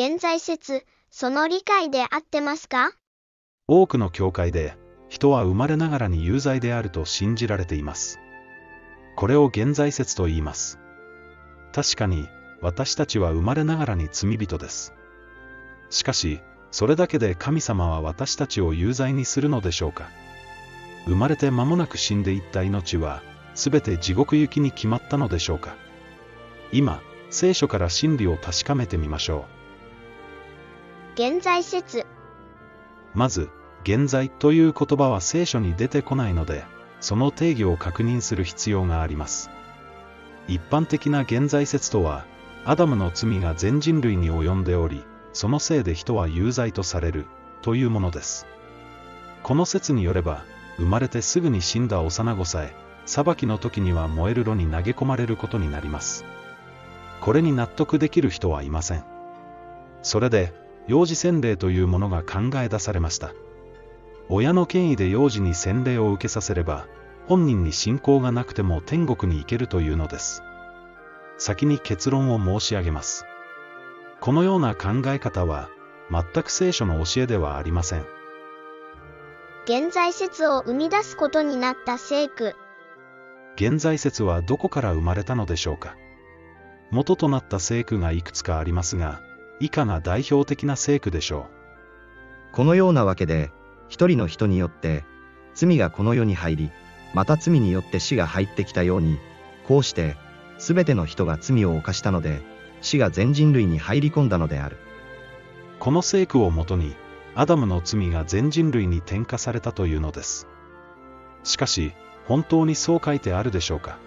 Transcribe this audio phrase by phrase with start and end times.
[0.00, 2.92] 現在説、その理解で合ってますか？
[3.66, 4.76] 多くの教会で、
[5.08, 8.20] 人は生まれながらに有罪であると信じられています。
[9.16, 10.78] これを現在説と言います。
[11.72, 12.28] 確かに、
[12.60, 14.94] 私たちは生まれながらに罪人です。
[15.90, 16.40] しかし、
[16.70, 20.10] それだけで神様は私たちを有罪にするのでしょうか？
[21.06, 23.20] 生まれて間もなく死んでいった命は、
[23.56, 25.74] すべて地獄行きに決まったのでしょうか？
[26.70, 29.57] 今、聖書から真理を確かめてみましょう
[31.18, 32.06] 現在説、
[33.12, 33.50] まず、
[33.82, 36.64] 現在という言葉は聖書に出てこないので、
[37.00, 39.50] その定義を確認する必要があります。
[40.46, 42.24] 一般的な現在説とは、
[42.64, 47.26] アダムの罪が全人類に及んでおり、そのせいで人は有罪とされる、
[47.62, 48.46] というものです。
[49.42, 50.44] この説によれば、
[50.76, 52.76] 生まれてすぐに死んだ幼子さえ、
[53.06, 56.24] 裁きの時には燃える炉に投げ込まれることになります。
[57.20, 59.04] これに納得できる人はいません。
[60.02, 63.32] それで、幼児洗礼というものが考え出されました。
[64.30, 66.86] 親の権威で幼児に洗礼を受けさせれば、
[67.26, 70.42] 本人に信仰がなくても天国に行けるというのです。
[71.36, 73.26] 先に結論を申し上げます。
[74.20, 75.68] このような考え方は、
[76.10, 78.06] 全く聖書の教えではありません。
[79.64, 82.56] 現在説を生み出すことになった聖句。
[83.56, 85.96] 現在説はどこから生まれたのでしょうか
[86.90, 89.20] 元となった聖句がいくつかありますが、
[89.60, 91.46] 以下が代表的な聖句でしょ
[92.52, 93.50] このようなわけで、
[93.88, 95.04] 一人の人によって、
[95.54, 96.70] 罪がこの世に入り、
[97.14, 99.18] また罪によって死が入ってきたように、
[99.66, 100.16] こうして、
[100.58, 102.42] すべての人が罪を犯したので、
[102.80, 104.76] 死が全人類に入り込んだのである。
[104.76, 104.78] う。
[105.78, 106.94] この聖句をもとに、
[107.34, 110.48] アダムの罪が全人類に転嫁されたというのです。
[111.44, 111.92] しかし、
[112.26, 113.98] 本当にそう書いてあるでしょうか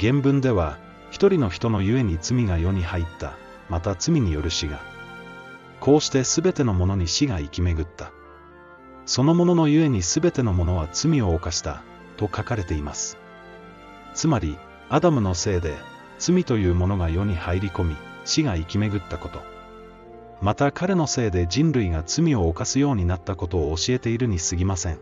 [0.00, 0.78] 原文では、
[1.10, 3.34] 一人の人のゆえに罪が世に入った、
[3.70, 4.80] また罪による死が。
[5.80, 8.12] こうしてすべてのものに死が行き巡った。
[9.06, 11.82] そのもののゆえにすべてのものは罪を犯した、
[12.16, 13.16] と書かれています。
[14.12, 14.58] つまり、
[14.90, 15.74] アダムのせいで、
[16.18, 19.40] 罪というものが世に入り込み、死が行き巡ったこと。
[20.42, 24.98] また彼のせいで人類が罪を犯すようになったことを教えているに過ぎません。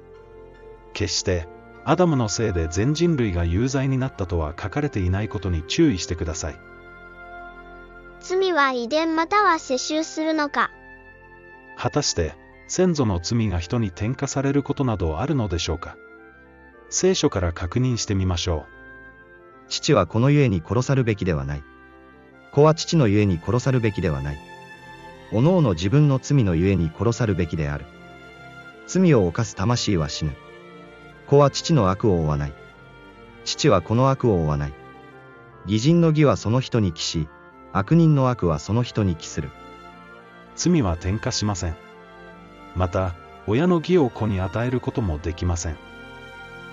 [0.93, 1.49] 決して、
[1.85, 6.57] アダムのせいで全人類が有罪になったとは書かれていないことに注意してください。
[8.31, 10.71] 罪は遺伝または世襲するのか？
[11.79, 12.35] 果たして、
[12.67, 15.97] 先祖の罪が人に転嫁されることなどあるのでしょうか？
[16.91, 18.67] 聖書から確認してみましょ
[19.69, 21.63] 父はこのゆえに殺さるべきではない。
[22.53, 24.39] 子は父のゆえに殺さるべきではない。
[25.33, 27.87] おのおの自分の罪のゆえに殺さるべきである。
[28.87, 30.33] 罪を犯す魂は死ぬ。
[31.27, 32.53] 子は父の悪を追わない。
[33.47, 34.75] 父はこの悪を追わない。
[35.65, 37.29] 義人の義はその人に帰し、
[37.73, 39.49] 悪人の悪はその人に帰する。
[39.49, 39.51] う。
[40.57, 41.77] 罪は転嫁しません。
[42.75, 43.15] また、
[43.47, 45.77] 親の義を子に与えることもできません。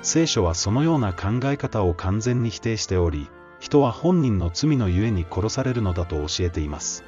[0.02, 3.30] 聖書はそのような考え方を完全に否定しており、
[3.60, 7.04] 人は本人の罪のゆえに殺されるのだと教えています。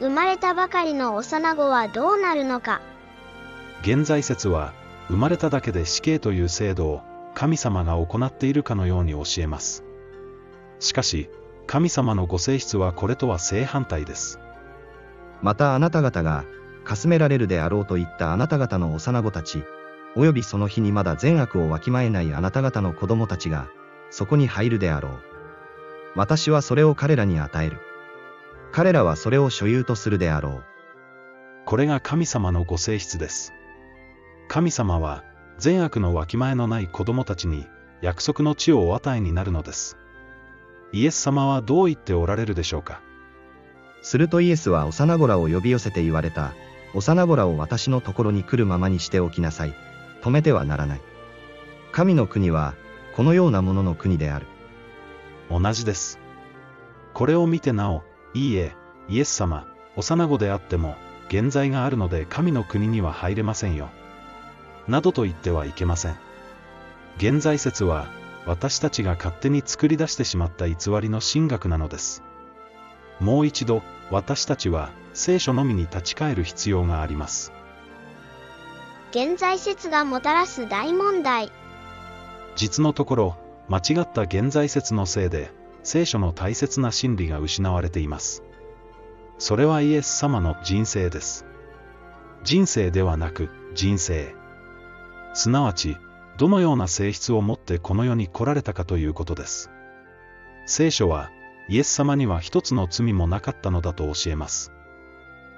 [0.00, 2.80] 生まれたばかりの幼子はどうなるのか。
[3.82, 4.72] 現在説は、
[5.08, 7.02] 生まれただけで死刑という制度を
[7.34, 9.84] 神様が行っているかのように教えます。
[10.78, 11.30] しかし、
[11.66, 14.40] 神様のご性質はこれとは正反対です。
[15.42, 16.44] またあなた方が、
[16.84, 19.62] かすめられるであろうと言ったあなた方の幼子たち、
[20.16, 23.68] およびその日にまだ善悪をわきまえないあなた方の子供たちが、
[24.10, 25.12] そこに入るであろう。
[26.16, 27.78] 私はそれを彼らに与える。
[28.72, 30.64] 彼らはそれを所有とするであろう。
[31.64, 33.52] これが神様のご性質です。
[34.48, 35.22] 神様は、
[35.58, 37.66] 善悪のわきまえのない子供たちに、
[38.00, 39.96] 約束の地をお与えになるのです。
[40.92, 43.00] イエス様はどう言っておられるでしょうか？
[44.02, 46.52] するとイエスは幼子らを呼び寄せて言われた。
[46.94, 49.74] 幼子らを私のところに来るままにしておきなさい。
[50.22, 51.00] 止めてはならない。
[51.92, 52.74] 神の国は、
[53.14, 54.46] このようなものの国である。
[55.50, 56.18] 同じです。
[57.14, 58.02] これを見てなお、
[58.34, 58.74] いいえ、
[59.08, 59.66] イエス様、
[59.96, 60.96] 幼子であっても、
[61.28, 63.88] 現在があるので神の国には入れませんよ。
[64.88, 66.16] などと言ってはいけません。
[67.18, 68.08] 現在説は、
[68.50, 72.24] 私たちが勝手に作り出してしまった偽りの神学なのです。
[73.20, 73.80] もう一度、
[74.10, 77.52] 私たちは、聖書のみに立ち返る必要があります。
[79.12, 81.52] 現在説がもたらす大問題。
[82.56, 83.36] 実のところ、
[83.68, 85.52] 間違った現在説のせいで、
[85.84, 88.42] 聖書の大切な真理が失われています。
[89.38, 91.46] それはイエス様の人生です。
[92.42, 94.34] 人生ではなく、人生。
[95.34, 95.98] すなわち、
[96.40, 99.70] どのような性質を持ってこの世に来られたかということです。
[100.64, 101.30] 聖書は、
[101.68, 104.72] イエス様には一つの罪もなかったのだと教えます。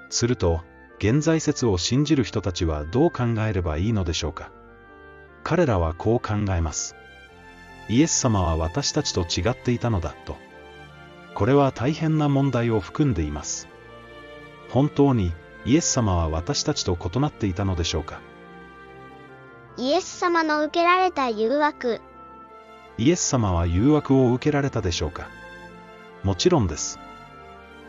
[0.09, 0.59] すると、
[0.99, 4.51] 現在説を信じる人たちはどう考えればいいのでしょうか。
[5.45, 6.97] 彼らはこう考えます。
[7.87, 10.35] イエス様は私たちと違っていたのだと。
[11.33, 13.69] これは大変な問題を含んでいます。
[14.67, 15.31] 本当に
[15.65, 18.19] イエス様は私たちと異なっていたのでしょうか。
[19.75, 21.99] イエス様の受けられた誘惑、
[22.99, 25.29] イエス様は誘惑を受けられたでしょうか？
[26.21, 26.99] もちろんです。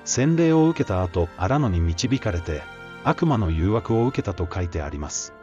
[0.07, 2.63] 洗礼を受けた後、荒野に導かれて、
[3.05, 5.35] 悪魔の誘惑を受けたと書いてあります。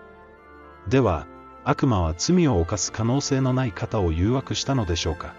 [0.87, 1.27] では、
[1.63, 5.35] 悪魔は罪を犯す可能性のない方を誘惑したのでしょうか？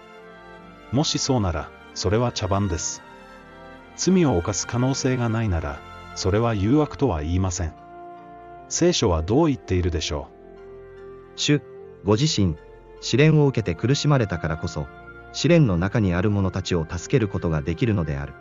[0.93, 3.01] もしそうなら、それは茶番です。
[3.97, 5.79] 罪を犯す可能性がないなら、
[6.15, 7.73] それは誘惑とは言いません。
[8.69, 10.42] 聖書はどう言っているでしょう？
[11.35, 11.61] 主、
[12.03, 12.55] ご自身、
[13.01, 14.87] 試練を受けて苦しまれたからこそ、
[15.31, 18.33] 試練の中にある者たちを助けることができるのである。
[18.33, 18.35] う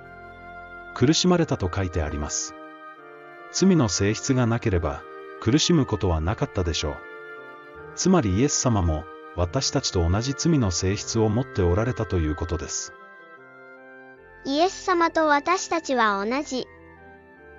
[0.94, 2.54] 苦しまれたと書いてあります。
[3.50, 5.02] 罪の性質がなければ、
[5.40, 6.96] 苦しむことはなかったでしょう。
[7.96, 9.04] つまりイエス様も、
[9.34, 12.92] 私たちと同じ罪の性質を持っておられたということです。
[14.44, 16.66] イエス様と私たちは同じ。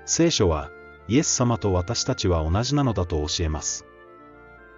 [0.05, 0.69] 聖書は、
[1.07, 3.85] イエス様と私たちは同じなのだと教えます。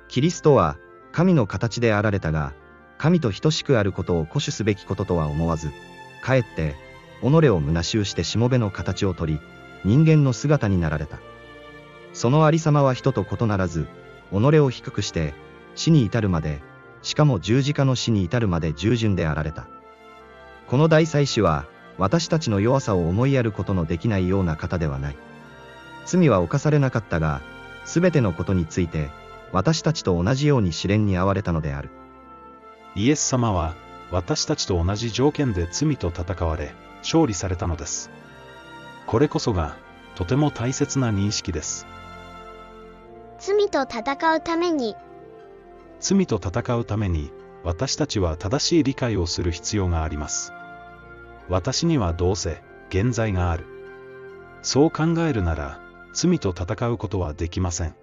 [0.08, 0.78] キリストは、
[1.12, 2.54] 神の形であられたが、
[2.98, 5.72] 神と等しくあることを固守すべきこととは思わず、
[6.22, 6.76] かえって、
[7.22, 9.40] 己を虚しゅうしてしもべの形をとり、
[9.84, 11.20] 人間の姿になられた。
[12.14, 13.88] そのありさまは人と異ならず、
[14.32, 15.34] 己を低くして、
[15.76, 16.62] 死に至るまで、
[17.02, 19.68] しかも十字架の死に至るまで従順であられた。
[20.68, 21.66] この大祭司は、
[21.98, 25.18] 私たちの弱さを思いやることのできないような方ではない。
[26.06, 27.42] 罪は犯されなかったが、
[27.86, 29.10] すべてのことについて、
[29.56, 31.90] 私たちと同じように試練に遭われたのである。
[32.94, 33.74] イエス様は、
[34.12, 38.10] 私たちと同じ条件で罪と戦われ、勝利されたのです。
[39.08, 39.78] これこそが、
[40.16, 41.88] とても大切な認識です。
[43.40, 44.98] 罪と戦うために、
[46.02, 47.32] 罪と戦うために、
[47.64, 50.52] 私たちは正しい理解をする必要があります。
[51.48, 53.66] 私にはどうせ、現在がある。
[54.64, 55.80] そう考えるなら、
[56.12, 57.96] 罪と戦うことはできません。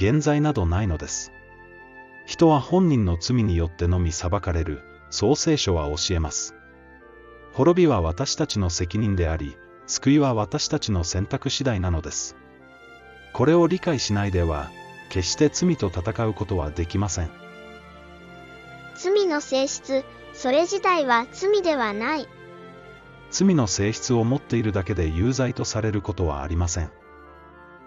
[0.00, 1.30] 現在などないのです。
[2.24, 4.80] 人は本人の罪によってのみ裁かれる、
[5.10, 6.54] そう聖書は教えます。
[7.52, 12.34] 滅びは私たちの責任であり、救いは私たちの選択次第なのです。
[13.34, 14.70] これを理解しないでは、
[15.10, 17.30] 決して罪と戦うことはできません。
[18.94, 22.26] 罪の性質、それ自体は罪ではない。
[23.30, 26.90] 罪の性質を持っているだけで有罪とされることはありません。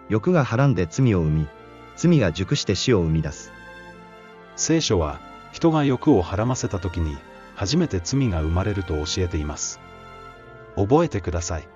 [0.10, 1.48] 欲がはらんで罪を生み、
[1.96, 3.52] 罪が熟して死を生み出す。
[4.56, 5.20] 聖書は、
[5.52, 7.18] 人が欲をはらませた時に、
[7.56, 9.80] 初めて罪が生まれると教えています。
[10.76, 11.68] 覚えてください。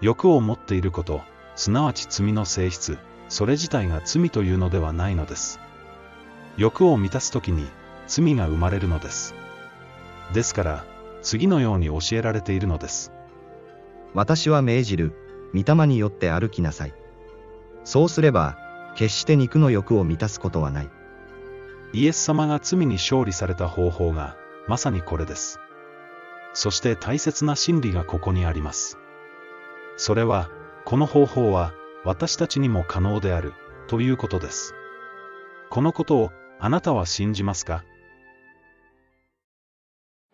[0.00, 1.20] 欲を持っていること、
[1.54, 2.98] すなわち罪の性質、
[3.28, 5.60] それ自体が罪というのではないのです。
[6.56, 7.68] 欲を満たす時に、
[8.06, 9.34] 罪が生まれるのです。
[10.32, 10.84] ですから、
[11.22, 13.12] 次のように教えられているのです。
[14.14, 15.14] 私は命じる、
[15.54, 16.94] 御霊によって歩きなさい。
[17.84, 18.58] そうすれば、
[19.00, 20.90] 決して肉の欲を満たすことはない。
[21.94, 24.36] イエス様が罪に勝利された方法が、
[24.68, 25.58] まさにこれです。
[26.52, 28.98] そして大切な真理がここにあります。
[29.96, 30.50] それは、
[30.84, 31.72] この方法は、
[32.04, 33.54] 私たちにも可能である、
[33.86, 34.74] ということです。
[35.70, 37.84] このことを、あなたは信じますか？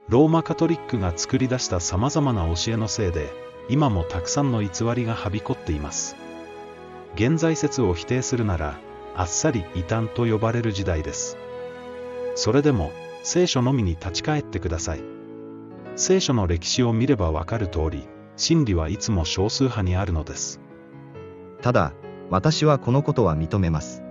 [0.09, 3.33] ローマカトリックが作り出した様々な教えのせいで、
[3.69, 6.17] 今もたくさんの偽りがはびこっています。
[7.17, 8.79] 現在説を否定するなら、
[9.17, 11.39] あっさり異端と呼ばれる時代です。
[12.35, 12.93] それでも、
[13.23, 15.01] 聖書のみに立ち返ってください。
[15.97, 18.07] 聖書の歴史を見ればわかる通り、
[18.37, 20.61] 真理はいつも少数派にあるのです。
[21.63, 21.95] ただ、
[22.29, 24.03] 私はこのことは認めます。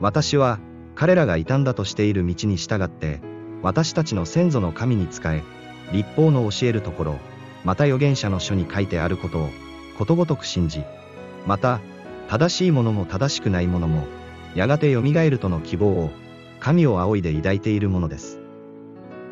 [0.00, 0.58] 私は、
[0.96, 3.20] 彼らが異端だとしている道に従って、
[3.62, 5.44] 私たちの先祖の神に仕え、
[5.92, 7.18] 立法の教えるところ、
[7.64, 9.50] また預言者の書に書いてあることを、
[9.96, 10.82] ことごとく信じ、
[11.46, 11.80] また、
[12.28, 14.06] 正しいものも正しくないものも、
[14.54, 16.10] やがて蘇るとの希望を、
[16.60, 18.38] 神を仰いで抱いているものです。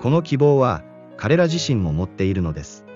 [0.00, 0.83] この希望は、
[1.19, 2.87] 彼ら自身も持っているのです。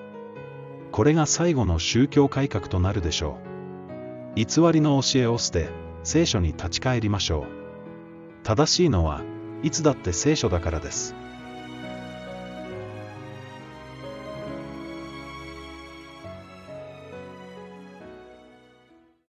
[0.91, 3.39] これが最後の宗教改革となるでしょ
[4.37, 4.37] う。
[4.37, 5.69] 偽りの教えを捨て、
[6.03, 7.45] 聖書に立ち返りましょう。
[8.43, 9.21] 正しいのは、
[9.63, 11.15] いつだって聖書だからです。